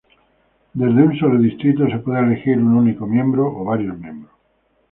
Desde 0.73 1.03
un 1.03 1.15
solo 1.19 1.37
distrito, 1.37 1.87
se 1.87 1.99
puede 1.99 2.21
elegir 2.21 2.57
un 2.57 2.73
único 2.75 3.05
miembro 3.05 3.45
o 3.55 3.65
varios 3.65 3.95
miembros. 3.99 4.31